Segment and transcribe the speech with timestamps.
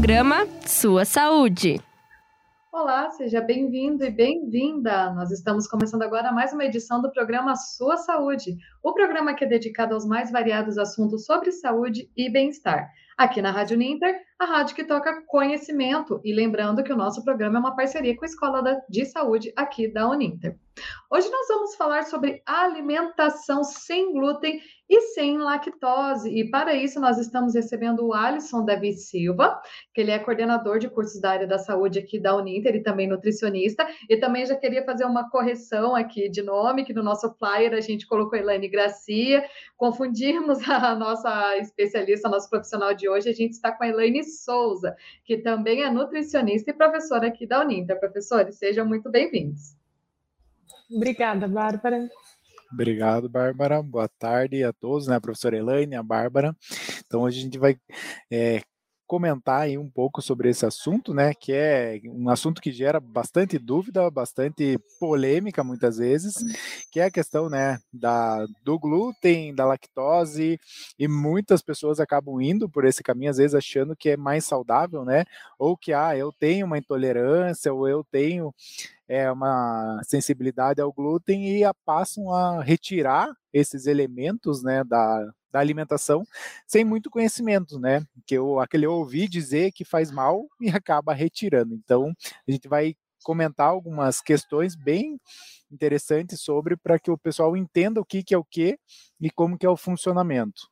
[0.00, 1.78] programa Sua Saúde.
[2.72, 5.12] Olá, seja bem-vindo e bem-vinda.
[5.12, 9.46] Nós estamos começando agora mais uma edição do programa Sua Saúde, o programa que é
[9.46, 12.88] dedicado aos mais variados assuntos sobre saúde e bem-estar.
[13.18, 16.18] Aqui na Rádio Ninter, a rádio que toca conhecimento.
[16.24, 19.86] E lembrando que o nosso programa é uma parceria com a Escola de Saúde aqui
[19.86, 20.56] da Uninter.
[21.10, 26.28] Hoje nós vamos falar sobre alimentação sem glúten e sem lactose.
[26.30, 29.60] E para isso nós estamos recebendo o Alisson Davi Silva,
[29.94, 33.08] que ele é coordenador de cursos da área da saúde aqui da Uninter e também
[33.08, 33.86] nutricionista.
[34.08, 37.80] E também já queria fazer uma correção aqui de nome, que no nosso flyer a
[37.80, 39.44] gente colocou Elaine Gracia.
[39.76, 43.28] Confundimos a nossa especialista, nosso profissional de hoje.
[43.28, 47.60] A gente está com a Elaine Souza, que também é nutricionista e professora aqui da
[47.60, 47.98] Uninter.
[47.98, 49.76] Professores, sejam muito bem-vindos.
[50.90, 52.08] Obrigada, Bárbara.
[52.72, 53.82] Obrigado, Bárbara.
[53.82, 55.16] Boa tarde a todos, né?
[55.16, 56.56] A professora Elaine, a Bárbara.
[57.04, 57.76] Então, hoje a gente vai
[58.30, 58.62] é,
[59.10, 61.34] comentar aí um pouco sobre esse assunto, né?
[61.34, 66.34] Que é um assunto que gera bastante dúvida, bastante polêmica muitas vezes,
[66.92, 70.60] que é a questão, né, da, do glúten, da lactose,
[70.96, 75.04] e muitas pessoas acabam indo por esse caminho, às vezes achando que é mais saudável,
[75.04, 75.24] né?
[75.58, 78.54] Ou que, ah, eu tenho uma intolerância, ou eu tenho
[79.08, 85.58] é, uma sensibilidade ao glúten e a, passam a retirar esses elementos, né, da, da
[85.60, 86.24] alimentação
[86.66, 88.04] sem muito conhecimento, né?
[88.26, 91.74] Que eu aquele eu ouvi dizer que faz mal e acaba retirando.
[91.74, 92.12] Então,
[92.46, 95.20] a gente vai comentar algumas questões bem
[95.70, 98.78] interessantes sobre para que o pessoal entenda o que, que é o que
[99.20, 100.68] e como que é o funcionamento.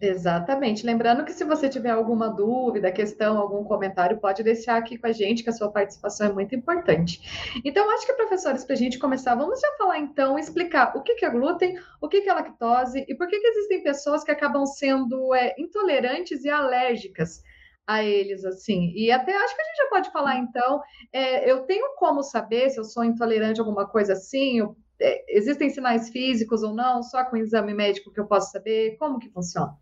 [0.00, 0.84] Exatamente.
[0.84, 5.12] Lembrando que se você tiver alguma dúvida, questão, algum comentário, pode deixar aqui com a
[5.12, 7.20] gente, que a sua participação é muito importante.
[7.64, 11.24] Então, acho que, professores, para a gente começar, vamos já falar então, explicar o que
[11.24, 15.54] é glúten, o que é lactose e por que, existem pessoas que acabam sendo é,
[15.58, 17.42] intolerantes e alérgicas
[17.86, 18.92] a eles, assim.
[18.94, 22.68] E até acho que a gente já pode falar, então, é, eu tenho como saber
[22.70, 27.02] se eu sou intolerante a alguma coisa assim, eu é, existem sinais físicos ou não?
[27.02, 28.96] Só com exame médico que eu posso saber?
[28.98, 29.76] Como que funciona?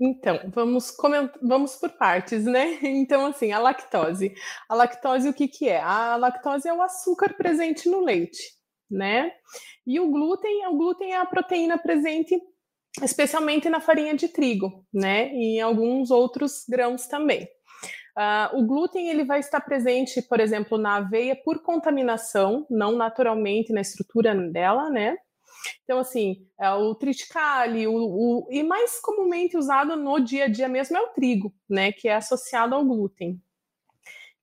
[0.00, 0.96] Então, vamos,
[1.42, 2.78] vamos por partes, né?
[2.82, 4.32] Então, assim, a lactose.
[4.68, 5.80] A lactose, o que, que é?
[5.80, 8.38] A lactose é o açúcar presente no leite,
[8.88, 9.32] né?
[9.86, 12.40] E o glúten, o glúten é a proteína presente
[13.02, 15.32] especialmente na farinha de trigo, né?
[15.32, 17.48] E em alguns outros grãos também.
[18.18, 23.72] Uh, o glúten ele vai estar presente, por exemplo, na aveia por contaminação, não naturalmente
[23.72, 25.16] na estrutura dela, né?
[25.84, 30.68] Então, assim, é o triticale, o, o, e mais comumente usado no dia a dia
[30.68, 31.92] mesmo é o trigo, né?
[31.92, 33.40] Que é associado ao glúten.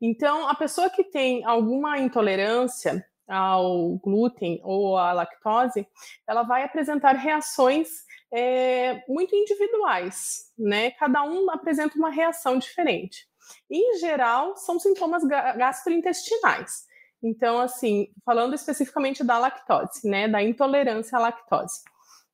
[0.01, 5.85] Então, a pessoa que tem alguma intolerância ao glúten ou à lactose,
[6.25, 7.89] ela vai apresentar reações
[8.31, 10.91] é, muito individuais, né?
[10.91, 13.27] Cada um apresenta uma reação diferente.
[13.69, 16.85] Em geral, são sintomas gastrointestinais.
[17.23, 21.81] Então, assim, falando especificamente da lactose, né, da intolerância à lactose.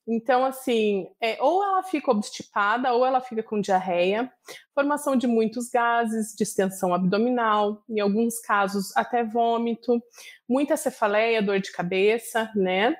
[0.08, 4.32] Então, assim, é, ou ela fica obstipada, ou ela fica com diarreia,
[4.74, 10.02] formação de muitos gases, distensão abdominal, em alguns casos até vômito,
[10.50, 12.98] muita cefaleia, dor de cabeça, né?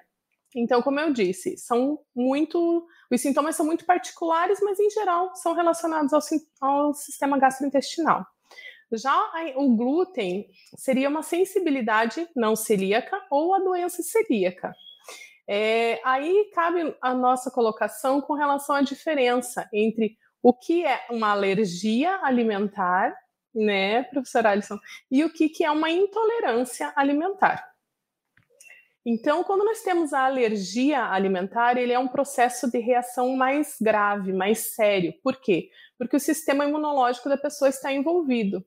[0.56, 2.86] Então, como eu disse, são muito.
[3.12, 6.22] Os sintomas são muito particulares, mas em geral são relacionados ao,
[6.62, 8.26] ao sistema gastrointestinal.
[8.94, 14.74] Já o glúten seria uma sensibilidade não celíaca ou a doença celíaca.
[15.48, 21.32] É, aí cabe a nossa colocação com relação à diferença entre o que é uma
[21.32, 23.16] alergia alimentar,
[23.54, 24.80] né, professor Alisson,
[25.10, 27.71] e o que, que é uma intolerância alimentar.
[29.06, 34.32] Então, quando nós temos a alergia alimentar, ele é um processo de reação mais grave,
[34.32, 35.14] mais sério.
[35.24, 35.70] Por quê?
[35.98, 38.64] Porque o sistema imunológico da pessoa está envolvido.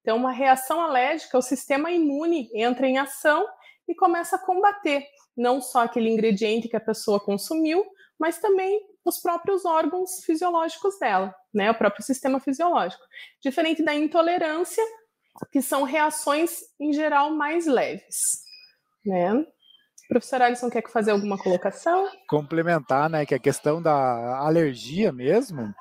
[0.00, 3.46] Então, uma reação alérgica, o sistema imune entra em ação
[3.88, 5.06] e começa a combater
[5.36, 7.84] não só aquele ingrediente que a pessoa consumiu,
[8.18, 11.70] mas também os próprios órgãos fisiológicos dela, né?
[11.70, 13.02] O próprio sistema fisiológico.
[13.42, 14.82] Diferente da intolerância,
[15.52, 18.42] que são reações em geral mais leves,
[19.06, 19.46] né?
[20.08, 22.08] Professor Alisson quer fazer alguma colocação?
[22.28, 25.74] Complementar, né, que a questão da alergia mesmo,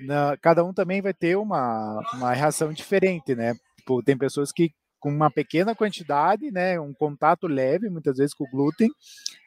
[0.00, 3.54] na, cada um também vai ter uma, uma reação diferente, né?
[3.78, 4.70] Tipo, tem pessoas que
[5.02, 8.88] com uma pequena quantidade, né, um contato leve, muitas vezes com o glúten,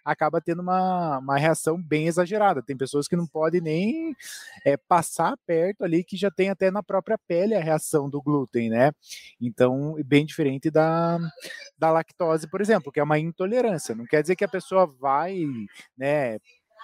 [0.03, 2.61] acaba tendo uma, uma reação bem exagerada.
[2.61, 4.13] Tem pessoas que não podem nem
[4.65, 8.69] é, passar perto ali, que já tem até na própria pele a reação do glúten,
[8.69, 8.91] né?
[9.39, 11.17] Então, bem diferente da,
[11.79, 13.95] da lactose, por exemplo, que é uma intolerância.
[13.95, 15.45] Não quer dizer que a pessoa vai,
[15.97, 16.37] né,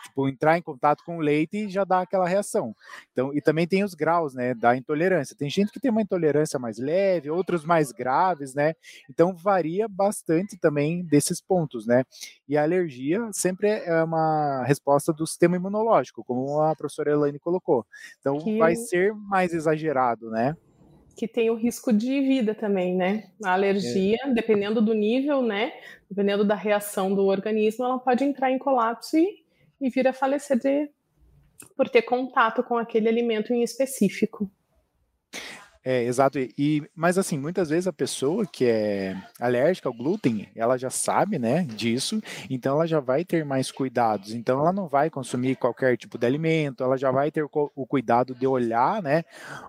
[0.03, 2.75] Tipo, entrar em contato com o leite e já dá aquela reação.
[3.11, 5.35] Então, e também tem os graus, né, da intolerância.
[5.35, 8.73] Tem gente que tem uma intolerância mais leve, outros mais graves, né?
[9.09, 12.03] Então varia bastante também desses pontos, né?
[12.47, 17.85] E a alergia sempre é uma resposta do sistema imunológico, como a professora Elaine colocou.
[18.19, 18.57] Então que...
[18.57, 20.55] vai ser mais exagerado, né?
[21.15, 23.25] que tem o risco de vida também, né?
[23.43, 24.33] A alergia, é.
[24.33, 25.71] dependendo do nível, né?
[26.09, 29.40] Dependendo da reação do organismo, ela pode entrar em colapso e,
[29.81, 30.89] e vir a falecer de,
[31.75, 34.49] por ter contato com aquele alimento em específico.
[35.83, 36.37] É, exato.
[36.37, 41.39] E, mas assim, muitas vezes a pessoa que é alérgica ao glúten, ela já sabe,
[41.39, 44.31] né, disso, então ela já vai ter mais cuidados.
[44.31, 48.35] Então ela não vai consumir qualquer tipo de alimento, ela já vai ter o cuidado
[48.35, 49.23] de olhar, né,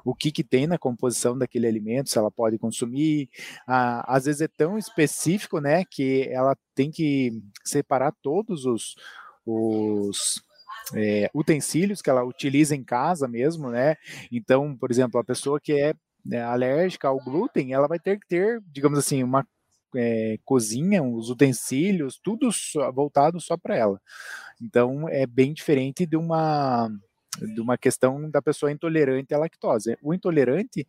[0.04, 3.30] o que que tem na composição daquele alimento, se ela pode consumir.
[3.66, 8.96] Ah, às vezes é tão específico, né, que ela tem que separar todos os
[9.46, 10.42] os
[10.94, 13.96] é, utensílios que ela utiliza em casa mesmo, né?
[14.30, 15.94] Então, por exemplo, a pessoa que é
[16.24, 19.46] né, alérgica ao glúten, ela vai ter que ter, digamos assim, uma
[19.94, 24.00] é, cozinha, os utensílios, tudo só, voltado só para ela.
[24.60, 26.90] Então, é bem diferente de uma
[27.40, 29.96] de uma questão da pessoa intolerante à lactose.
[30.02, 30.86] O intolerante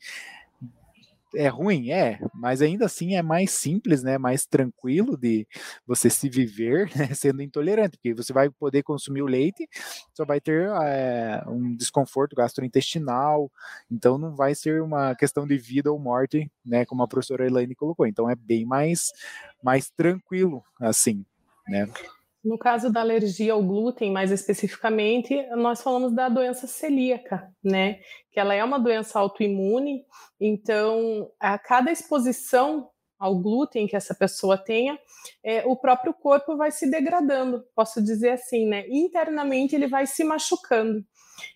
[1.36, 5.48] é ruim, é, mas ainda assim é mais simples, né, mais tranquilo de
[5.86, 9.68] você se viver né, sendo intolerante, porque você vai poder consumir o leite,
[10.14, 13.52] só vai ter é, um desconforto gastrointestinal,
[13.92, 17.76] então não vai ser uma questão de vida ou morte, né, como a professora Elaine
[17.76, 19.12] colocou, então é bem mais,
[19.64, 21.26] mais tranquilo, assim,
[21.68, 21.88] né.
[22.44, 28.00] No caso da alergia ao glúten, mais especificamente, nós falamos da doença celíaca, né?
[28.32, 30.04] Que ela é uma doença autoimune,
[30.40, 35.00] então a cada exposição ao glúten que essa pessoa tenha,
[35.42, 38.86] é, o próprio corpo vai se degradando, posso dizer assim, né?
[38.90, 41.02] Internamente ele vai se machucando.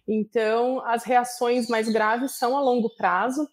[0.07, 3.45] Então, as reações mais graves são a longo prazo,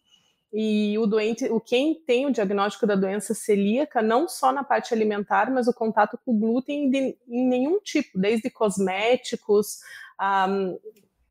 [0.56, 4.94] e o doente, o quem tem o diagnóstico da doença celíaca, não só na parte
[4.94, 9.80] alimentar, mas o contato com o glúten de, em nenhum tipo, desde cosméticos,
[10.48, 10.78] um,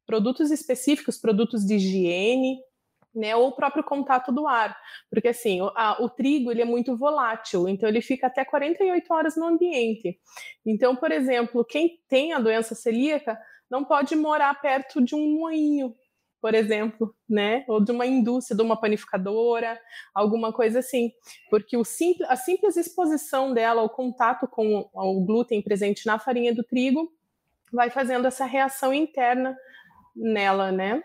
[0.06, 2.60] produtos específicos, produtos de higiene,
[3.16, 4.76] né, ou o próprio contato do ar,
[5.10, 9.14] porque assim, o, a, o, trigo ele é muito volátil, então ele fica até 48
[9.14, 10.20] horas no ambiente.
[10.66, 15.96] Então, por exemplo, quem tem a doença celíaca não pode morar perto de um moinho,
[16.44, 17.64] por exemplo, né?
[17.70, 19.80] Ou de uma indústria, de uma panificadora,
[20.14, 21.10] alguma coisa assim.
[21.50, 26.54] Porque o simples, a simples exposição dela ao contato com o glúten presente na farinha
[26.54, 27.10] do trigo
[27.72, 29.56] vai fazendo essa reação interna
[30.14, 31.02] nela, né?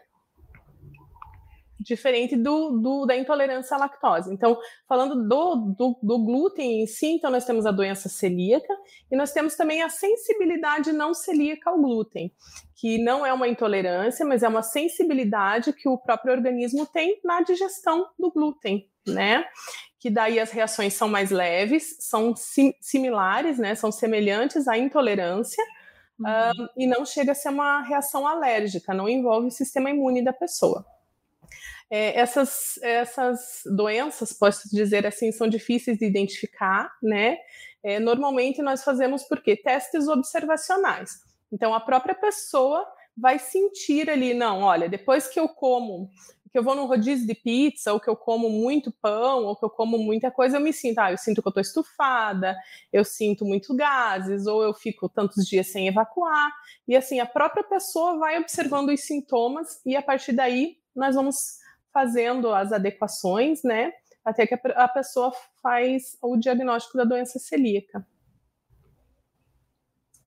[1.79, 4.33] Diferente do, do, da intolerância à lactose.
[4.33, 4.59] Então,
[4.89, 8.75] falando do, do, do, glúten em si, então nós temos a doença celíaca
[9.11, 12.33] e nós temos também a sensibilidade não celíaca ao glúten,
[12.75, 17.43] que não é uma intolerância, mas é uma sensibilidade que o próprio organismo tem na
[17.43, 19.45] digestão do glúten, né?
[20.01, 23.75] Que daí as reações são mais leves, são sim, similares, né?
[23.75, 25.65] São semelhantes à intolerância,
[26.19, 26.27] uhum.
[26.27, 30.33] uh, e não chega a ser uma reação alérgica, não envolve o sistema imune da
[30.33, 30.85] pessoa.
[31.91, 37.39] É, essas, essas doenças, posso dizer assim, são difíceis de identificar, né?
[37.83, 39.57] É, normalmente nós fazemos por quê?
[39.57, 41.23] Testes observacionais.
[41.51, 42.87] Então a própria pessoa
[43.17, 46.11] vai sentir ali, não, olha, depois que eu como,
[46.51, 49.65] que eu vou num rodízio de pizza, ou que eu como muito pão, ou que
[49.65, 52.57] eu como muita coisa, eu me sinto, ah, eu sinto que eu estou estufada,
[52.93, 56.51] eu sinto muito gases, ou eu fico tantos dias sem evacuar.
[56.87, 61.59] E assim, a própria pessoa vai observando os sintomas e a partir daí nós vamos
[61.93, 63.93] fazendo as adequações, né?
[64.25, 68.07] Até que a pessoa faz o diagnóstico da doença celíaca.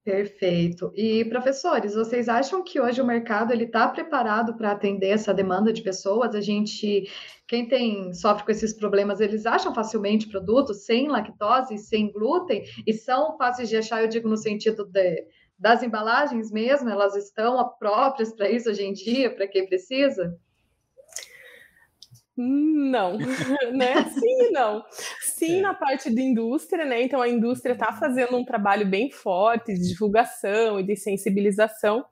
[0.03, 0.91] Perfeito.
[0.95, 5.71] E professores, vocês acham que hoje o mercado ele está preparado para atender essa demanda
[5.71, 6.33] de pessoas?
[6.33, 7.07] A gente,
[7.47, 12.93] quem tem sofre com esses problemas, eles acham facilmente produtos sem lactose, sem glúten e
[12.93, 14.01] são fáceis de achar.
[14.01, 15.27] Eu digo no sentido de,
[15.57, 20.35] das embalagens mesmo, elas estão próprias para isso hoje em dia, para quem precisa?
[22.43, 23.17] Não,
[23.71, 24.03] né?
[24.09, 24.83] Sim e não.
[25.21, 25.61] Sim, é.
[25.61, 27.03] na parte de indústria, né?
[27.03, 32.03] Então a indústria está fazendo um trabalho bem forte de divulgação e de sensibilização,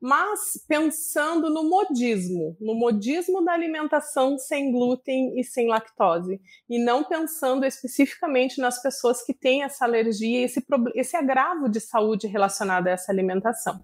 [0.00, 7.04] mas pensando no modismo, no modismo da alimentação sem glúten e sem lactose, e não
[7.04, 10.62] pensando especificamente nas pessoas que têm essa alergia, esse,
[10.94, 13.80] esse agravo de saúde relacionado a essa alimentação.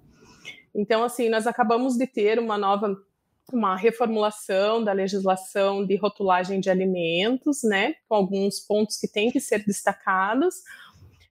[0.75, 2.95] Então, assim, nós acabamos de ter uma nova
[3.53, 9.41] uma reformulação da legislação de rotulagem de alimentos, né, com alguns pontos que têm que
[9.41, 10.57] ser destacados.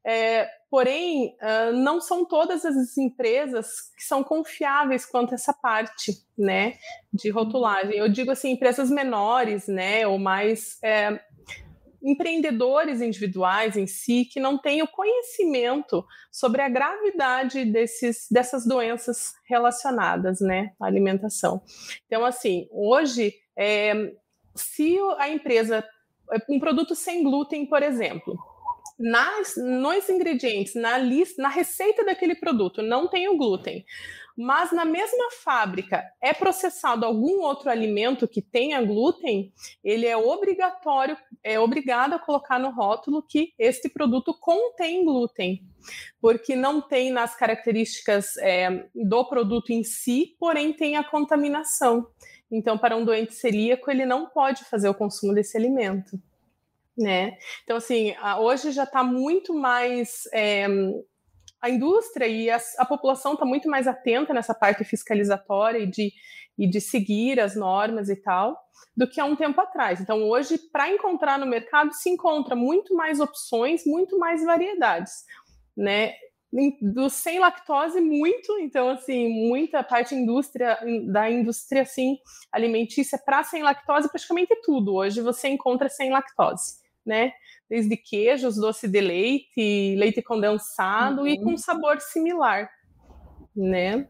[0.07, 6.13] É, porém, uh, não são todas as empresas que são confiáveis quanto a essa parte,
[6.37, 6.75] né,
[7.11, 7.97] de rotulagem.
[7.97, 11.19] Eu digo assim, empresas menores, né, ou mais é,
[12.05, 19.33] empreendedores individuais em si que não têm o conhecimento sobre a gravidade desses, dessas doenças
[19.49, 21.61] relacionadas, né, à alimentação.
[22.05, 24.13] Então, assim, hoje, é,
[24.53, 25.83] se a empresa,
[26.47, 28.37] um produto sem glúten, por exemplo,
[28.97, 33.85] nas, nos ingredientes, na lista, na receita daquele produto, não tem o glúten.
[34.37, 41.17] Mas na mesma fábrica é processado algum outro alimento que tenha glúten, ele é obrigatório,
[41.41, 45.63] é obrigado a colocar no rótulo que este produto contém glúten,
[46.19, 52.05] porque não tem nas características é, do produto em si, porém tem a contaminação.
[52.51, 56.19] Então, para um doente celíaco, ele não pode fazer o consumo desse alimento
[56.97, 57.37] né?
[57.63, 60.23] Então, assim, hoje já está muito mais.
[60.33, 60.67] É,
[61.61, 66.11] a indústria e a, a população está muito mais atenta nessa parte fiscalizatória e de,
[66.57, 68.55] e de seguir as normas e tal,
[68.95, 69.99] do que há um tempo atrás.
[69.99, 75.11] Então, hoje, para encontrar no mercado, se encontra muito mais opções, muito mais variedades,
[75.75, 76.13] né?
[76.81, 80.79] do sem lactose muito, então assim, muita parte indústria
[81.11, 82.17] da indústria assim
[82.49, 84.95] alimentícia para sem lactose, praticamente tudo.
[84.95, 87.33] Hoje você encontra sem lactose né?
[87.69, 91.27] Desde queijos, doce de leite, leite condensado uhum.
[91.27, 92.69] e com sabor similar,
[93.55, 94.07] né?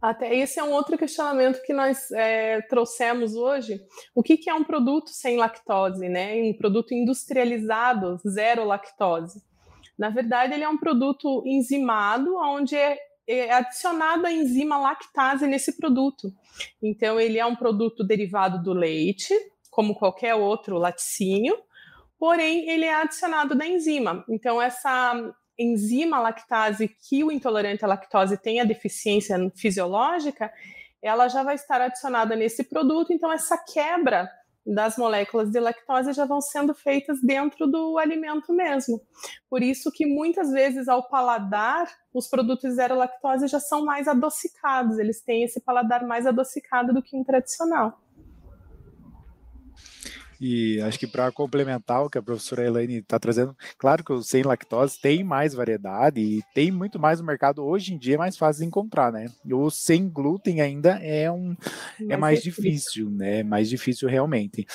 [0.00, 3.82] Até esse é um outro questionamento que nós é, trouxemos hoje.
[4.14, 6.42] O que, que, é um produto sem lactose, né?
[6.42, 9.42] Um produto industrializado, zero lactose.
[9.98, 12.96] Na verdade, ele é um produto enzimado, onde é,
[13.28, 16.32] é adicionada a enzima lactase nesse produto.
[16.82, 19.34] Então, ele é um produto derivado do leite,
[19.70, 21.54] como qualquer outro laticínio,
[22.20, 24.22] porém ele é adicionado da enzima.
[24.28, 30.52] Então, essa enzima lactase que o intolerante à lactose tem a deficiência fisiológica,
[31.02, 34.30] ela já vai estar adicionada nesse produto, então essa quebra
[34.66, 39.00] das moléculas de lactose já vão sendo feitas dentro do alimento mesmo.
[39.48, 44.98] Por isso que muitas vezes ao paladar, os produtos zero lactose já são mais adocicados,
[44.98, 47.98] eles têm esse paladar mais adocicado do que um tradicional.
[50.40, 54.22] E acho que para complementar o que a professora Elaine está trazendo, claro que o
[54.22, 57.62] sem lactose tem mais variedade e tem muito mais no mercado.
[57.62, 59.26] Hoje em dia é mais fácil de encontrar, né?
[59.52, 61.54] O sem glúten ainda é um
[62.08, 63.40] é mais difícil, né?
[63.40, 64.66] É mais difícil realmente.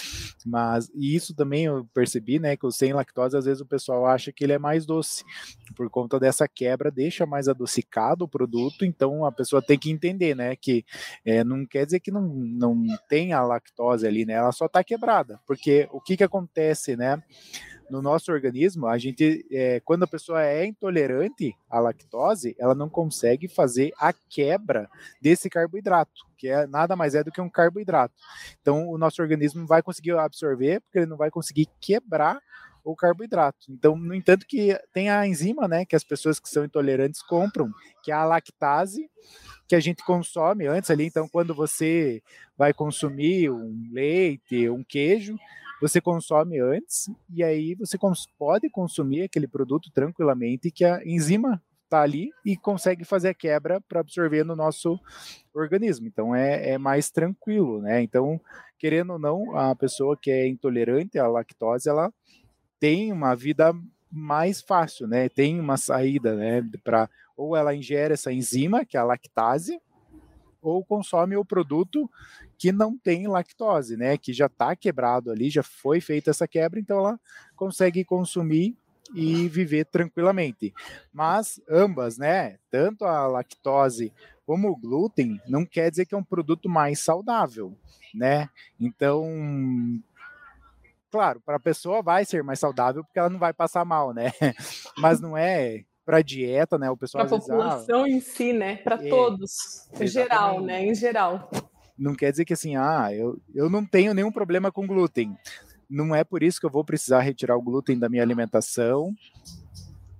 [0.45, 2.55] Mas e isso também eu percebi, né?
[2.55, 5.23] Que o sem lactose às vezes o pessoal acha que ele é mais doce
[5.75, 8.85] por conta dessa quebra deixa mais adocicado o produto.
[8.85, 10.55] Então a pessoa tem que entender, né?
[10.55, 10.85] Que
[11.25, 14.33] é, não quer dizer que não não tem a lactose ali, né?
[14.33, 15.54] Ela só está quebrada porque
[15.91, 17.21] o que, que acontece, né?
[17.89, 22.89] No nosso organismo, a gente, é, quando a pessoa é intolerante à lactose, ela não
[22.89, 24.89] consegue fazer a quebra
[25.21, 28.15] desse carboidrato, que é nada mais é do que um carboidrato.
[28.59, 32.39] Então, o nosso organismo não vai conseguir absorver, porque ele não vai conseguir quebrar
[32.83, 33.65] o carboidrato.
[33.69, 37.71] Então, no entanto, que tem a enzima, né, que as pessoas que são intolerantes compram,
[38.03, 39.09] que é a lactase,
[39.67, 41.05] que a gente consome antes ali.
[41.05, 42.21] Então, quando você
[42.57, 45.37] vai consumir um leite, um queijo,
[45.81, 51.61] você consome antes e aí você cons pode consumir aquele produto tranquilamente que a enzima
[51.83, 54.99] está ali e consegue fazer a quebra para absorver no nosso
[55.53, 56.07] organismo.
[56.07, 58.01] Então é, é, mais tranquilo, né?
[58.01, 58.39] Então,
[58.79, 62.11] querendo ou não, a pessoa que é intolerante à lactose, ela
[62.79, 63.73] tem uma vida
[64.11, 65.29] mais fácil, né?
[65.29, 66.63] Tem uma saída, né?
[66.83, 69.79] Para ou ela ingere essa enzima, que é a lactase,
[70.61, 72.09] ou consome o produto
[72.57, 74.17] que não tem lactose, né?
[74.17, 77.19] Que já está quebrado ali, já foi feita essa quebra, então ela
[77.55, 78.75] consegue consumir
[79.13, 80.73] e viver tranquilamente.
[81.13, 82.57] Mas ambas, né?
[82.71, 84.11] Tanto a lactose
[84.45, 87.75] como o glúten, não quer dizer que é um produto mais saudável,
[88.13, 88.49] né?
[88.79, 89.25] Então,
[91.11, 94.31] claro, para a pessoa vai ser mais saudável porque ela não vai passar mal, né?
[94.97, 96.89] Mas não é para dieta, né?
[96.89, 98.77] O pessoal para a ah, população em si, né?
[98.77, 100.85] Para é, todos, em geral, né?
[100.85, 101.49] Em geral.
[101.97, 105.35] Não quer dizer que assim, ah, eu, eu não tenho nenhum problema com glúten.
[105.89, 109.13] Não é por isso que eu vou precisar retirar o glúten da minha alimentação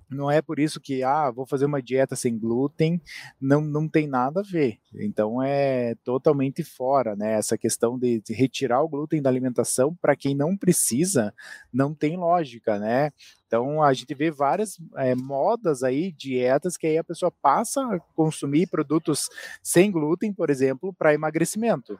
[0.08, 3.00] não é por isso que, ah, vou fazer uma dieta sem glúten,
[3.40, 4.78] não, não tem nada a ver.
[4.94, 7.34] Então é totalmente fora, né?
[7.34, 11.34] Essa questão de, de retirar o glúten da alimentação para quem não precisa,
[11.72, 13.10] não tem lógica, né?
[13.46, 17.98] Então a gente vê várias é, modas aí, dietas, que aí a pessoa passa a
[18.14, 19.28] consumir produtos
[19.62, 21.98] sem glúten, por exemplo, para emagrecimento.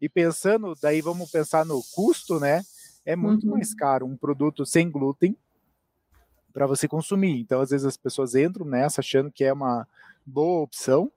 [0.00, 2.62] E pensando, daí vamos pensar no custo, né?
[3.04, 3.52] É muito uhum.
[3.52, 5.36] mais caro um produto sem glúten
[6.54, 7.40] para você consumir.
[7.40, 9.86] Então, às vezes as pessoas entram nessa achando que é uma
[10.24, 11.12] boa opção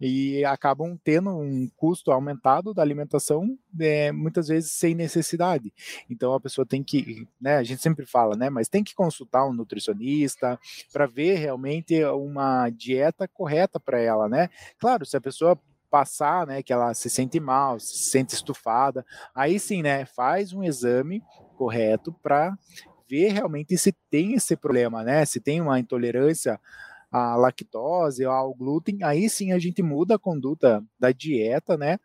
[0.00, 5.72] e acabam tendo um custo aumentado da alimentação, é, muitas vezes sem necessidade.
[6.10, 9.46] Então a pessoa tem que, né, a gente sempre fala, né, mas tem que consultar
[9.46, 10.58] um nutricionista
[10.92, 14.50] para ver realmente uma dieta correta para ela, né?
[14.76, 15.56] Claro, se a pessoa
[15.88, 20.64] passar, né, que ela se sente mal, se sente estufada, aí sim, né, faz um
[20.64, 21.22] exame
[21.56, 22.58] correto para
[23.12, 25.22] ver realmente se tem esse problema, né?
[25.26, 26.58] Se tem uma intolerância
[27.10, 31.98] à lactose ou ao glúten, aí sim a gente muda a conduta da dieta, né?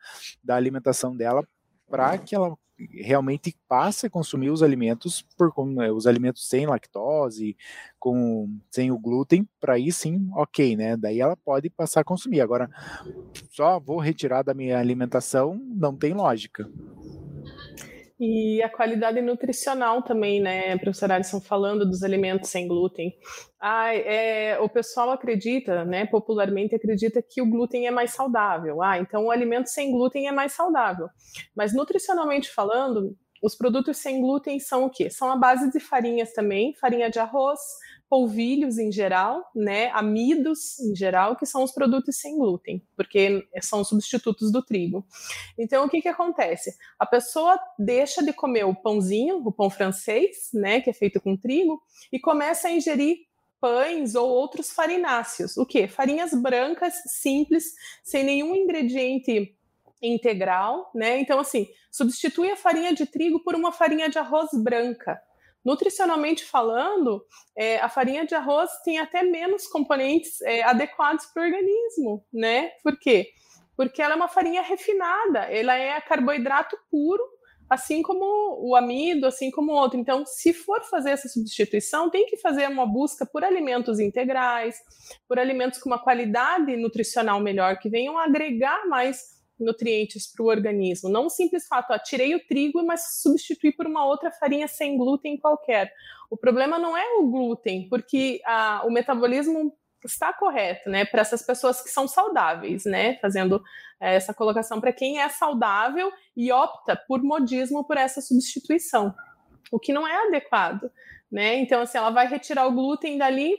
[0.44, 1.48] Da alimentação dela
[1.90, 2.58] para que ela
[2.92, 7.56] realmente passe a consumir os alimentos por né, os alimentos sem lactose,
[7.98, 10.98] com sem o glúten, para aí sim, ok, né?
[10.98, 12.42] Daí ela pode passar a consumir.
[12.42, 12.70] Agora,
[13.50, 16.70] só vou retirar da minha alimentação, não tem lógica.
[18.20, 23.14] E a qualidade nutricional também, né, professora Alisson, falando dos alimentos sem glúten.
[23.60, 28.82] Ah, é, o pessoal acredita, né, popularmente acredita que o glúten é mais saudável.
[28.82, 31.08] Ah, então o alimento sem glúten é mais saudável.
[31.56, 35.12] Mas nutricionalmente falando, os produtos sem glúten são o quê?
[35.12, 37.60] São a base de farinhas também, farinha de arroz,
[38.10, 43.84] polvilhos em geral, né, amidos em geral, que são os produtos sem glúten, porque são
[43.84, 45.06] substitutos do trigo.
[45.58, 46.76] Então, o que que acontece?
[46.98, 51.36] A pessoa deixa de comer o pãozinho, o pão francês, né, que é feito com
[51.36, 53.18] trigo, e começa a ingerir
[53.60, 55.58] pães ou outros farináceos.
[55.58, 55.88] O que?
[55.88, 57.74] Farinhas brancas, simples,
[58.04, 59.56] sem nenhum ingrediente
[60.02, 61.20] integral, né?
[61.20, 65.20] Então, assim, substitui a farinha de trigo por uma farinha de arroz branca.
[65.68, 67.22] Nutricionalmente falando,
[67.54, 72.70] é, a farinha de arroz tem até menos componentes é, adequados para o organismo, né?
[72.82, 73.32] Por quê?
[73.76, 77.22] Porque ela é uma farinha refinada, ela é carboidrato puro,
[77.70, 78.24] assim como
[78.66, 80.00] o amido, assim como o outro.
[80.00, 84.78] Então, se for fazer essa substituição, tem que fazer uma busca por alimentos integrais,
[85.28, 91.10] por alimentos com uma qualidade nutricional melhor, que venham agregar mais nutrientes para o organismo.
[91.10, 94.98] Não o simples fato, ó, tirei o trigo, mas substituí por uma outra farinha sem
[94.98, 95.92] glúten qualquer.
[96.30, 99.74] O problema não é o glúten, porque a, o metabolismo
[100.06, 103.62] está correto, né, para essas pessoas que são saudáveis, né, fazendo
[104.00, 109.14] é, essa colocação para quem é saudável e opta por modismo por essa substituição,
[109.72, 110.92] o que não é adequado.
[111.30, 111.56] Né?
[111.56, 113.54] Então, assim, ela vai retirar o glúten dali,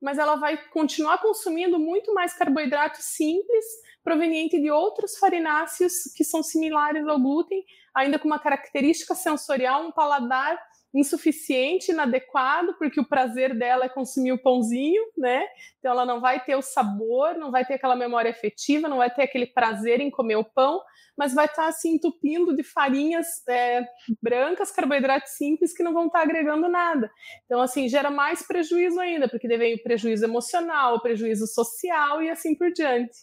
[0.00, 3.64] mas ela vai continuar consumindo muito mais carboidrato simples
[4.04, 7.64] proveniente de outros farináceos que são similares ao glúten,
[7.94, 10.58] ainda com uma característica sensorial, um paladar
[10.94, 15.44] insuficiente, inadequado, porque o prazer dela é consumir o pãozinho, né?
[15.78, 19.10] Então ela não vai ter o sabor, não vai ter aquela memória efetiva, não vai
[19.10, 20.80] ter aquele prazer em comer o pão,
[21.16, 23.84] mas vai estar assim entupindo de farinhas é,
[24.22, 27.10] brancas, carboidratos simples que não vão estar agregando nada.
[27.44, 32.30] Então assim gera mais prejuízo ainda, porque vem o prejuízo emocional, o prejuízo social e
[32.30, 33.14] assim por diante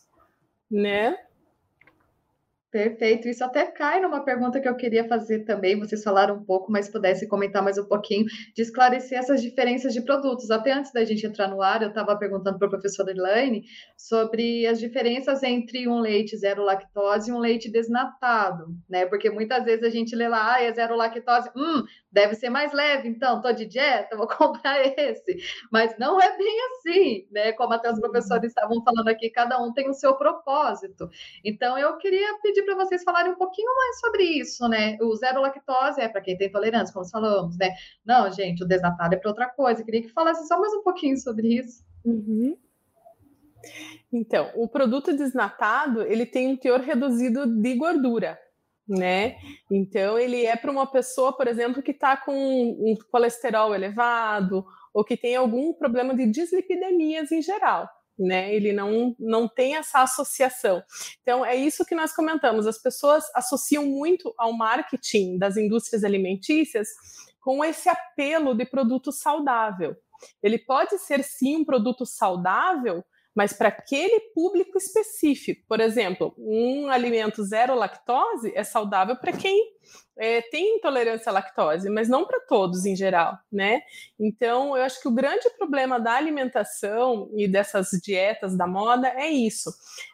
[0.71, 1.17] né?
[2.71, 3.27] Perfeito.
[3.27, 5.77] Isso até cai numa pergunta que eu queria fazer também.
[5.77, 9.99] Vocês falaram um pouco, mas pudesse comentar mais um pouquinho, de esclarecer essas diferenças de
[10.01, 10.49] produtos.
[10.49, 13.63] Até antes da gente entrar no ar, eu estava perguntando para a professora Elaine
[13.97, 19.05] sobre as diferenças entre um leite zero lactose e um leite desnatado, né?
[19.05, 22.71] Porque muitas vezes a gente lê lá, ah, é zero lactose, hum, deve ser mais
[22.71, 25.35] leve, então, tô de dieta, vou comprar esse.
[25.69, 27.51] Mas não é bem assim, né?
[27.51, 31.09] Como até os professores estavam falando aqui, cada um tem o seu propósito.
[31.43, 34.97] Então, eu queria pedir pedir para vocês falarem um pouquinho mais sobre isso, né?
[35.01, 37.73] O zero lactose é para quem tem intolerância, como falamos, né?
[38.05, 39.81] Não, gente, o desnatado é para outra coisa.
[39.81, 41.83] Eu queria que falasse só mais um pouquinho sobre isso.
[42.05, 42.57] Uhum.
[44.11, 48.39] Então, o produto desnatado, ele tem um teor reduzido de gordura,
[48.87, 49.37] né?
[49.69, 55.03] Então, ele é para uma pessoa, por exemplo, que está com um colesterol elevado ou
[55.03, 58.53] que tem algum problema de dislipidemias em geral né?
[58.53, 60.83] Ele não, não tem essa associação.
[61.21, 62.67] Então, é isso que nós comentamos.
[62.67, 66.89] As pessoas associam muito ao marketing das indústrias alimentícias
[67.39, 69.95] com esse apelo de produto saudável.
[70.41, 73.03] Ele pode ser sim um produto saudável,
[73.35, 75.63] mas para aquele público específico.
[75.67, 79.73] Por exemplo, um alimento zero lactose é saudável para quem
[80.17, 83.81] é, tem intolerância à lactose, mas não para todos em geral, né?
[84.19, 89.29] Então, eu acho que o grande problema da alimentação e dessas dietas da moda é
[89.29, 89.71] isso: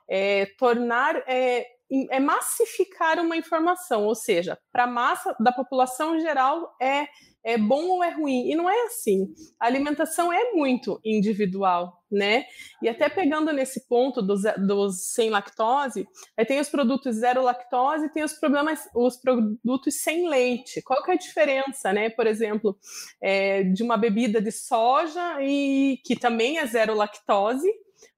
[0.08, 1.16] é tornar.
[1.28, 1.66] É,
[2.12, 7.08] é massificar uma informação, ou seja, para a massa da população geral é
[7.48, 8.52] é bom ou é ruim.
[8.52, 9.34] E não é assim.
[9.58, 12.46] A alimentação é muito individual, né?
[12.82, 16.06] E até pegando nesse ponto dos, dos sem lactose,
[16.36, 20.82] aí tem os produtos zero lactose e tem os problemas, os produtos sem leite.
[20.82, 22.10] Qual que é a diferença, né?
[22.10, 22.78] Por exemplo,
[23.24, 27.72] é, de uma bebida de soja e que também é zero lactose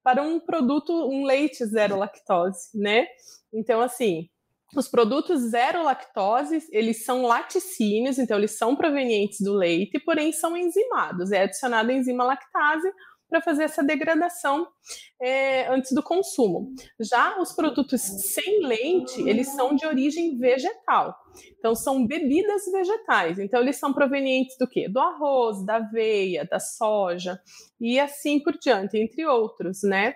[0.04, 3.06] para um produto, um leite zero lactose, né?
[3.54, 4.28] Então, assim,
[4.76, 10.56] os produtos zero lactose, eles são laticínios, então eles são provenientes do leite, porém são
[10.56, 11.32] enzimados.
[11.32, 12.92] É adicionada a enzima lactase
[13.30, 14.68] para fazer essa degradação
[15.22, 16.74] é, antes do consumo.
[17.00, 21.16] Já os produtos sem leite, eles são de origem vegetal.
[21.58, 23.38] Então, são bebidas vegetais.
[23.38, 24.90] Então, eles são provenientes do quê?
[24.90, 27.40] Do arroz, da aveia, da soja
[27.80, 30.16] e assim por diante, entre outros, né?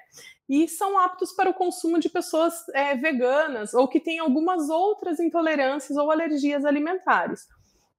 [0.50, 5.20] E são aptos para o consumo de pessoas é, veganas ou que têm algumas outras
[5.20, 7.48] intolerâncias ou alergias alimentares.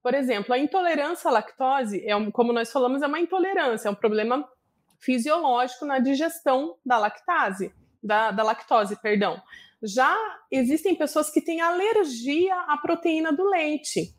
[0.02, 3.90] Por exemplo, a intolerância à lactose, é um, como nós falamos, é uma intolerância, é
[3.90, 4.46] um problema
[5.04, 9.40] fisiológico na digestão da lactase, da, da lactose, perdão.
[9.82, 10.16] Já
[10.50, 14.14] existem pessoas que têm alergia à proteína do leite,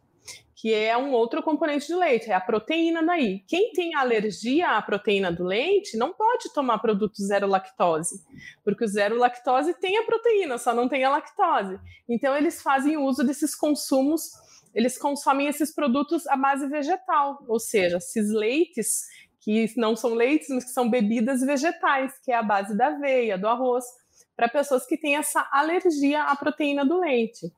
[0.55, 3.39] que é um outro componente do leite, é a proteína daí.
[3.47, 8.23] Quem tem alergia à proteína do leite não pode tomar produto zero lactose,
[8.63, 11.79] porque o zero lactose tem a proteína, só não tem a lactose.
[12.07, 14.31] Então eles fazem uso desses consumos,
[14.73, 19.03] eles consomem esses produtos à base vegetal, ou seja, esses leites
[19.45, 23.37] que não são leites, mas que são bebidas vegetais, que é a base da aveia,
[23.37, 23.85] do arroz,
[24.35, 27.53] para pessoas que têm essa alergia à proteína do leite.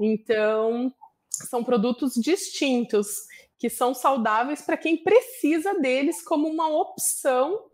[0.00, 0.90] Então,
[1.28, 3.08] são produtos distintos,
[3.58, 7.66] que são saudáveis para quem precisa deles como uma opção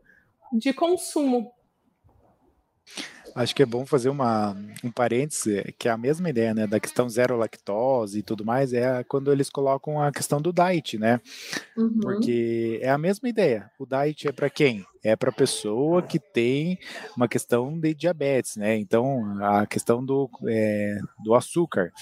[0.53, 1.55] de consumo.
[3.35, 6.79] Acho que é bom fazer uma, um parêntese, que é a mesma ideia, né, da
[6.79, 11.21] questão zero lactose e tudo mais, é quando eles colocam a questão do diet, né?
[11.77, 11.99] Uhum.
[12.01, 13.71] Porque é a mesma ideia.
[13.79, 14.87] O diet é para quem?
[15.05, 16.79] É para pessoa que tem
[17.15, 18.75] uma questão de diabetes, né?
[18.77, 21.93] Então, a questão do, é, do açúcar,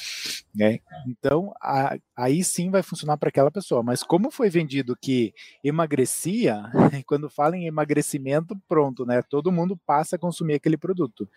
[0.55, 0.79] né?
[1.09, 3.83] Então, a, aí sim vai funcionar para aquela pessoa.
[3.83, 5.35] Mas como foi vendido que
[5.65, 6.63] emagrecia,
[7.05, 9.21] quando fala em emagrecimento, pronto, né?
[9.29, 11.29] Todo mundo passa a consumir aquele produto.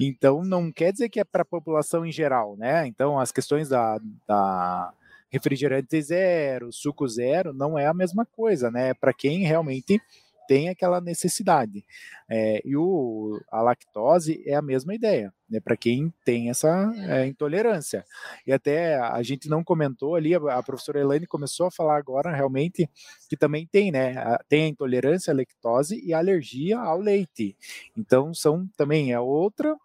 [0.00, 2.86] Então, não quer dizer que é para a população em geral, né?
[2.86, 4.94] Então, as questões da, da
[5.32, 8.94] refrigerante zero, suco zero, não é a mesma coisa, né?
[8.94, 10.00] Para quem realmente
[10.46, 11.84] tem aquela necessidade.
[12.28, 17.26] É, e o, a lactose é a mesma ideia, né, para quem tem essa é,
[17.26, 18.04] intolerância.
[18.46, 22.34] E até a gente não comentou ali, a, a, professora Elaine começou a falar agora
[22.34, 22.88] realmente
[23.28, 24.16] que também tem, né?
[24.18, 27.56] A, tem a intolerância à lactose e a alergia ao leite.
[27.96, 29.76] Então, são também é outra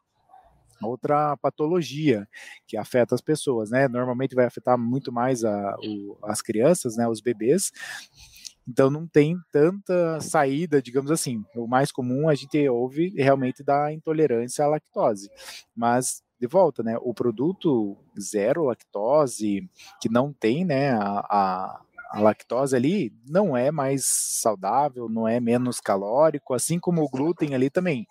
[0.86, 2.28] outra patologia
[2.67, 3.88] que afeta as pessoas, né?
[3.88, 7.08] Normalmente vai afetar muito mais a, o, as crianças, né?
[7.08, 7.72] Os bebês,
[8.67, 11.43] então não tem tanta saída, digamos assim.
[11.56, 15.30] O mais comum a gente ouve realmente da intolerância à lactose.
[15.75, 16.97] Mas de volta, né?
[17.01, 19.67] O produto zero lactose,
[20.01, 25.39] que não tem, né, a, a, a, lactose ali, não é mais saudável, não é
[25.39, 28.06] menos calórico, assim como o glúten ali também.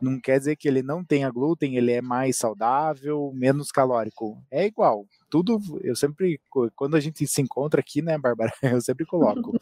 [0.00, 4.42] Não quer dizer que ele não tenha glúten, ele é mais saudável, menos calórico.
[4.50, 6.40] É igual tudo, eu sempre,
[6.74, 9.52] quando a gente se encontra aqui, né, Bárbara, eu sempre coloco,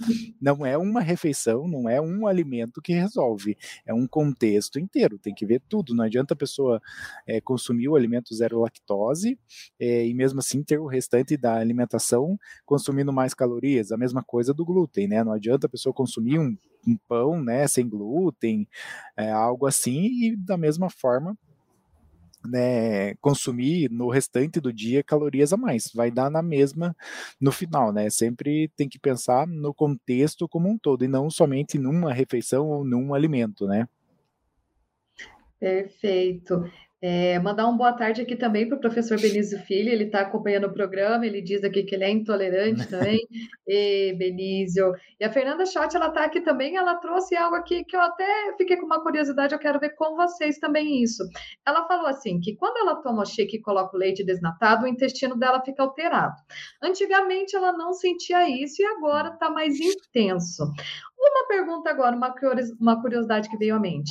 [0.40, 5.34] não é uma refeição, não é um alimento que resolve, é um contexto inteiro, tem
[5.34, 6.80] que ver tudo, não adianta a pessoa
[7.26, 9.36] é, consumir o alimento zero lactose
[9.80, 14.54] é, e mesmo assim ter o restante da alimentação consumindo mais calorias, a mesma coisa
[14.54, 16.56] do glúten, né, não adianta a pessoa consumir um,
[16.86, 18.68] um pão, né, sem glúten,
[19.16, 21.36] é, algo assim, e da mesma forma
[22.46, 25.90] né, consumir no restante do dia calorias a mais.
[25.94, 26.96] Vai dar na mesma
[27.40, 28.10] no final, né?
[28.10, 32.84] Sempre tem que pensar no contexto como um todo e não somente numa refeição ou
[32.84, 33.88] num alimento, né?
[35.58, 36.70] Perfeito.
[37.06, 40.68] É, mandar uma boa tarde aqui também para o professor Benício Filho, ele está acompanhando
[40.68, 43.20] o programa, ele diz aqui que ele é intolerante também.
[43.68, 44.90] e Benício.
[45.20, 48.56] E a Fernanda Schott, ela está aqui também, ela trouxe algo aqui que eu até
[48.56, 51.22] fiquei com uma curiosidade, eu quero ver com vocês também isso.
[51.66, 54.88] Ela falou assim, que quando ela toma o shake e coloca o leite desnatado, o
[54.88, 56.36] intestino dela fica alterado.
[56.82, 60.64] Antigamente ela não sentia isso e agora está mais intenso.
[61.18, 62.16] Uma pergunta agora,
[62.80, 64.10] uma curiosidade que veio à mente.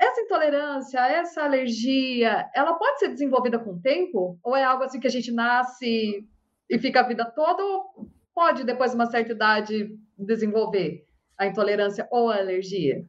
[0.00, 4.38] Essa intolerância, essa alergia, ela pode ser desenvolvida com o tempo?
[4.42, 6.26] Ou é algo assim que a gente nasce
[6.70, 7.62] e fica a vida toda?
[7.62, 11.04] Ou pode, depois de uma certa idade, desenvolver
[11.36, 13.04] a intolerância ou a alergia?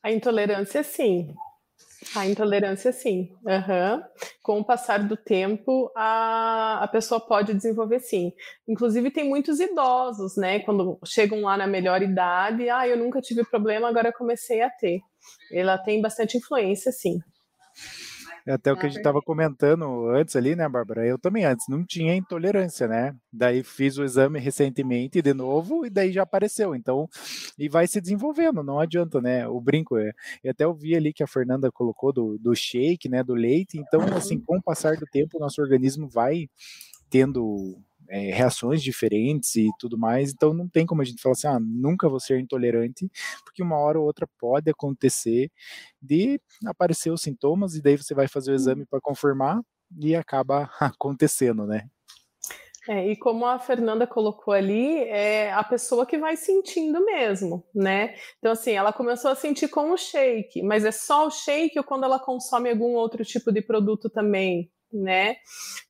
[0.00, 1.34] A intolerância, sim.
[2.16, 3.30] A intolerância, sim.
[3.44, 4.02] Uhum.
[4.42, 8.32] com o passar do tempo, a, a pessoa pode desenvolver sim.
[8.66, 10.60] Inclusive, tem muitos idosos, né?
[10.60, 15.00] Quando chegam lá na melhor idade, ah, eu nunca tive problema, agora comecei a ter.
[15.52, 17.18] Ela tem bastante influência, sim.
[18.48, 21.06] É até o que a gente estava comentando antes ali, né, Bárbara?
[21.06, 23.14] Eu também antes não tinha intolerância, né?
[23.30, 26.74] Daí fiz o exame recentemente de novo e daí já apareceu.
[26.74, 27.06] Então,
[27.58, 29.46] e vai se desenvolvendo, não adianta, né?
[29.46, 30.12] O brinco é.
[30.42, 33.76] E até eu vi ali que a Fernanda colocou do, do shake, né, do leite.
[33.76, 36.48] Então, assim, com o passar do tempo, o nosso organismo vai
[37.10, 37.78] tendo
[38.08, 41.60] é, reações diferentes e tudo mais, então não tem como a gente falar assim, ah,
[41.60, 43.10] nunca vou ser intolerante,
[43.44, 45.50] porque uma hora ou outra pode acontecer
[46.00, 49.60] de aparecer os sintomas e daí você vai fazer o exame para confirmar
[50.00, 51.88] e acaba acontecendo, né?
[52.88, 58.14] É, e como a Fernanda colocou ali, é a pessoa que vai sentindo mesmo, né?
[58.38, 61.84] Então, assim, ela começou a sentir com o shake, mas é só o shake ou
[61.84, 64.70] quando ela consome algum outro tipo de produto também?
[64.92, 65.36] Né?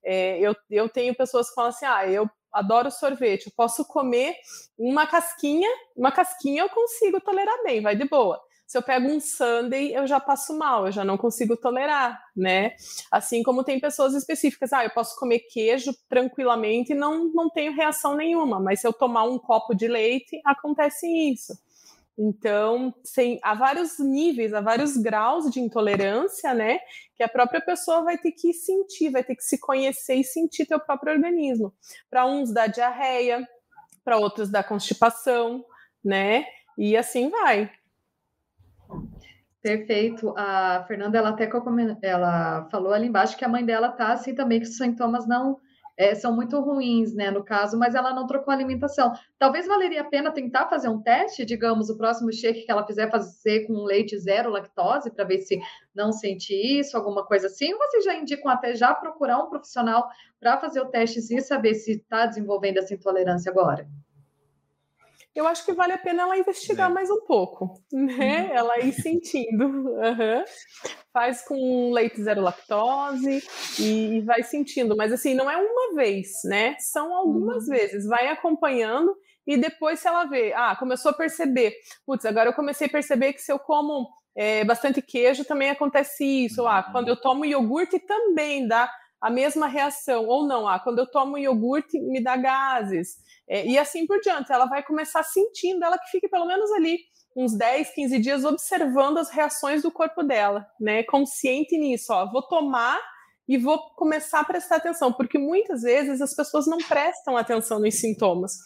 [0.05, 4.35] É, eu, eu tenho pessoas que falam assim: ah, eu adoro sorvete, eu posso comer
[4.79, 8.41] uma casquinha, uma casquinha eu consigo tolerar bem, vai de boa.
[8.67, 12.75] Se eu pego um sundae, eu já passo mal, eu já não consigo tolerar, né?
[13.11, 17.73] Assim como tem pessoas específicas, ah, eu posso comer queijo tranquilamente e não, não tenho
[17.75, 21.55] reação nenhuma, mas se eu tomar um copo de leite, acontece isso.
[22.19, 26.81] Então, sem, há vários níveis, há vários graus de intolerância, né?
[27.15, 30.67] Que a própria pessoa vai ter que sentir, vai ter que se conhecer e sentir
[30.67, 31.73] teu próprio organismo.
[32.11, 33.47] Para uns dá diarreia,
[34.05, 35.65] para outros dá constipação,
[36.05, 36.45] né?
[36.77, 37.71] E assim vai.
[39.63, 40.35] Perfeito.
[40.37, 41.49] A Fernanda, ela até
[42.03, 45.61] ela falou ali embaixo que a mãe dela tá assim também, que os sintomas não
[45.99, 49.13] é, são muito ruins, né, no caso, mas ela não trocou a alimentação.
[49.37, 53.11] Talvez valeria a pena tentar fazer um teste, digamos, o próximo shake que ela fizer
[53.11, 55.59] fazer com leite zero lactose, para ver se
[55.93, 60.09] não sente isso, alguma coisa assim, ou vocês já indicam até já procurar um profissional
[60.39, 63.89] para fazer o teste e saber se está desenvolvendo essa intolerância agora?
[65.39, 66.93] Eu acho que vale a pena ela investigar é.
[66.93, 68.49] mais um pouco, né?
[68.49, 68.57] Uhum.
[68.57, 69.69] Ela ir sentindo.
[69.99, 70.45] Uhum.
[71.13, 73.43] Faz com leite zero lactose
[73.81, 74.97] e, vai sentindo.
[74.97, 76.77] Mas assim, não é uma vez, né?
[76.79, 77.71] São algumas uhum.
[77.71, 78.07] vezes.
[78.07, 79.15] Vai acompanhando
[79.47, 81.75] e depois se ela vê, ah, começou a perceber,
[82.07, 86.25] putz, agora eu comecei a perceber que se eu como é, bastante queijo também acontece
[86.25, 86.67] isso.
[86.67, 86.93] Ah, uhum.
[86.93, 90.27] quando eu tomo iogurte também dá a mesma reação.
[90.27, 93.17] Ou não, ah, quando eu tomo iogurte me dá gases.
[93.49, 96.99] É, e assim por diante, ela vai começar sentindo, ela que fique pelo menos ali
[97.37, 101.03] uns 10, 15 dias observando as reações do corpo dela, né?
[101.05, 103.01] Consciente nisso, ó, vou tomar
[103.49, 107.95] e vou começar a prestar atenção, porque muitas vezes as pessoas não prestam atenção nos
[107.95, 108.59] sintomas,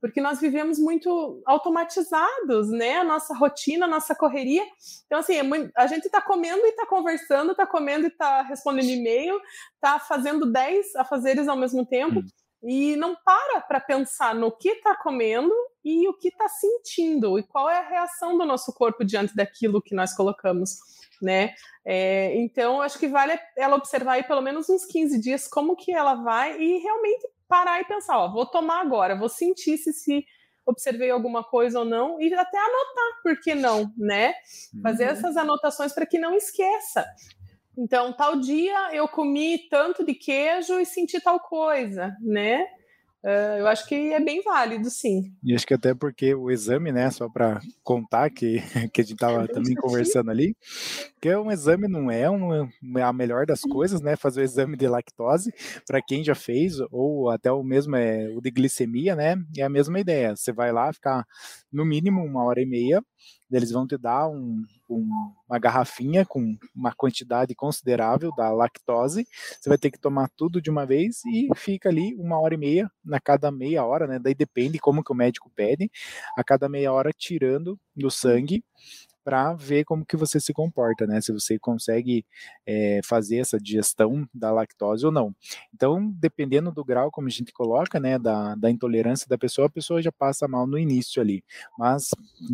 [0.00, 2.98] porque nós vivemos muito automatizados, né?
[2.98, 4.62] A nossa rotina, a nossa correria.
[5.06, 8.90] Então, assim, é a gente está comendo e está conversando, está comendo e está respondendo
[8.90, 9.40] e-mail,
[9.74, 12.20] está fazendo 10 afazeres ao mesmo tempo.
[12.20, 12.26] Hum
[12.66, 17.44] e não para para pensar no que está comendo e o que está sentindo e
[17.44, 20.70] qual é a reação do nosso corpo diante daquilo que nós colocamos,
[21.22, 21.54] né?
[21.84, 25.92] É, então, acho que vale ela observar aí pelo menos uns 15 dias como que
[25.92, 30.24] ela vai e realmente parar e pensar, ó, vou tomar agora, vou sentir se, se
[30.66, 34.34] observei alguma coisa ou não e até anotar, por que não, né?
[34.82, 35.10] Fazer uhum.
[35.10, 37.06] essas anotações para que não esqueça.
[37.76, 42.66] Então, tal dia eu comi tanto de queijo e senti tal coisa, né?
[43.26, 45.32] Uh, eu acho que é bem válido, sim.
[45.42, 48.58] E acho que até porque o exame, né, só para contar que,
[48.94, 50.56] que a gente estava é também conversando ali,
[51.20, 52.70] que é um exame não é uma,
[53.02, 55.52] a melhor das coisas, né, fazer o exame de lactose,
[55.84, 59.68] para quem já fez, ou até o mesmo é o de glicemia, né, é a
[59.68, 60.36] mesma ideia.
[60.36, 61.24] Você vai lá ficar
[61.72, 63.02] no mínimo uma hora e meia
[63.50, 65.08] eles vão te dar um, um,
[65.48, 69.26] uma garrafinha com uma quantidade considerável da lactose.
[69.60, 72.58] Você vai ter que tomar tudo de uma vez e fica ali uma hora e
[72.58, 74.18] meia na cada meia hora, né?
[74.18, 75.90] Daí depende como que o médico pede,
[76.36, 78.64] a cada meia hora tirando do sangue
[79.26, 81.20] para ver como que você se comporta, né?
[81.20, 82.24] Se você consegue
[82.64, 85.34] é, fazer essa digestão da lactose ou não.
[85.74, 89.70] Então, dependendo do grau como a gente coloca, né, da, da intolerância da pessoa, a
[89.70, 91.42] pessoa já passa mal no início ali.
[91.76, 92.10] Mas,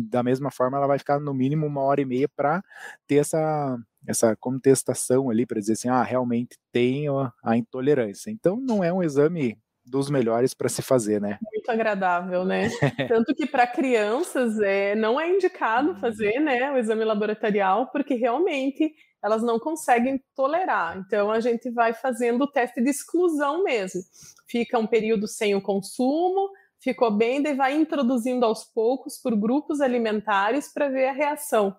[0.09, 2.63] da mesma forma, ela vai ficar no mínimo uma hora e meia para
[3.07, 8.29] ter essa essa contestação ali para dizer assim, ah, realmente tenho a, a intolerância.
[8.29, 11.37] Então, não é um exame dos melhores para se fazer, né?
[11.41, 12.69] Muito agradável, né?
[13.07, 15.99] Tanto que para crianças é, não é indicado uhum.
[15.99, 18.93] fazer né, o exame laboratorial, porque realmente
[19.23, 20.97] elas não conseguem tolerar.
[20.97, 24.01] Então a gente vai fazendo o teste de exclusão mesmo.
[24.47, 29.79] Fica um período sem o consumo, ficou bem, daí vai introduzindo aos poucos por grupos
[29.79, 31.75] alimentares para ver a reação.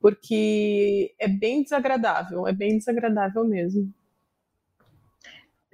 [0.00, 3.92] Porque é bem desagradável, é bem desagradável mesmo.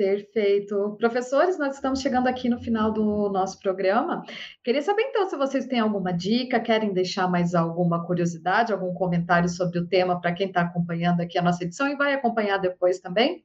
[0.01, 0.97] Perfeito.
[0.99, 4.25] Professores, nós estamos chegando aqui no final do nosso programa.
[4.65, 9.47] Queria saber então se vocês têm alguma dica, querem deixar mais alguma curiosidade, algum comentário
[9.51, 12.99] sobre o tema para quem está acompanhando aqui a nossa edição e vai acompanhar depois
[12.99, 13.45] também.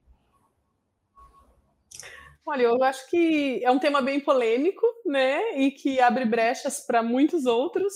[2.48, 5.58] Olha, eu acho que é um tema bem polêmico, né?
[5.58, 7.92] E que abre brechas para muitos outros.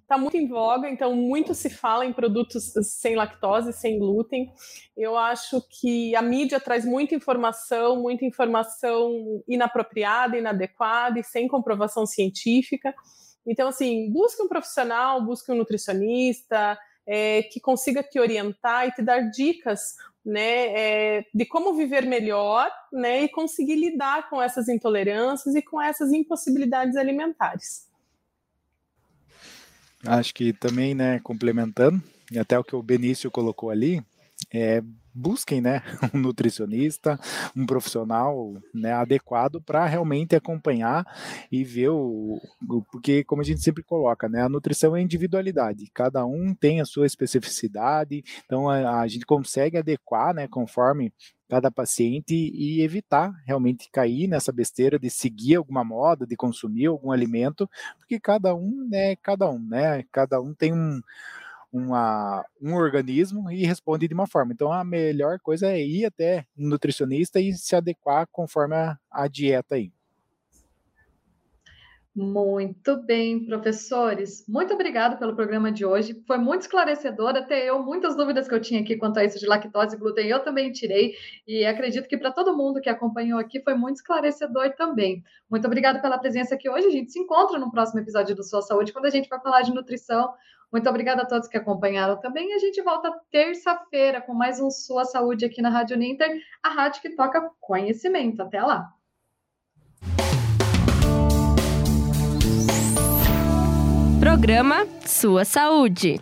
[0.00, 4.50] Está muito em voga, então muito se fala em produtos sem lactose, sem glúten.
[4.96, 12.06] Eu acho que a mídia traz muita informação, muita informação inapropriada, inadequada e sem comprovação
[12.06, 12.94] científica.
[13.46, 16.78] Então, assim, busque um profissional, busque um nutricionista,
[17.12, 22.70] é, que consiga te orientar e te dar dicas né, é, de como viver melhor
[22.92, 27.88] né, e conseguir lidar com essas intolerâncias e com essas impossibilidades alimentares.
[30.06, 34.00] Acho que também, né, complementando, e até o que o Benício colocou ali,
[34.52, 34.80] é,
[35.14, 35.82] busquem né,
[36.14, 37.18] um nutricionista,
[37.56, 41.04] um profissional né, adequado para realmente acompanhar
[41.50, 45.90] e ver o, o, Porque, como a gente sempre coloca, né, a nutrição é individualidade,
[45.92, 51.12] cada um tem a sua especificidade, então a, a gente consegue adequar né, conforme
[51.50, 57.10] cada paciente e evitar realmente cair nessa besteira de seguir alguma moda, de consumir algum
[57.10, 57.68] alimento,
[57.98, 60.04] porque cada um é cada um, né?
[60.12, 61.00] Cada um tem um,
[61.72, 64.52] uma, um organismo e responde de uma forma.
[64.52, 69.28] Então, a melhor coisa é ir até um nutricionista e se adequar conforme a, a
[69.28, 69.92] dieta aí.
[72.22, 74.44] Muito bem, professores.
[74.46, 76.22] Muito obrigado pelo programa de hoje.
[76.26, 79.46] Foi muito esclarecedor, até eu, muitas dúvidas que eu tinha aqui quanto a isso de
[79.46, 81.14] lactose e glúten, eu também tirei,
[81.48, 85.24] e acredito que para todo mundo que acompanhou aqui foi muito esclarecedor também.
[85.50, 86.88] Muito obrigado pela presença aqui hoje.
[86.88, 89.62] A gente se encontra no próximo episódio do Sua Saúde, quando a gente vai falar
[89.62, 90.34] de nutrição,
[90.70, 92.52] muito obrigada a todos que acompanharam também.
[92.52, 97.00] A gente volta terça-feira com mais um Sua Saúde aqui na Rádio Ninter, a rádio
[97.00, 98.42] que toca conhecimento.
[98.42, 98.99] Até lá!
[104.20, 106.20] Programa Sua Saúde.